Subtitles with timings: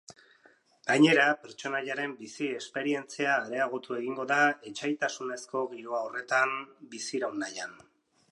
[0.91, 4.39] Gainera, pertsonaiaren bizi-esperientzia areagotu egingo da
[4.71, 6.57] etsaitasunezko giroa horretan
[6.95, 7.77] biziraun nahian.